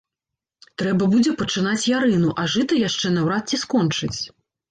[0.81, 4.19] Трэба будзе пачынаць ярыну, а жыта яшчэ наўрад ці скончаць.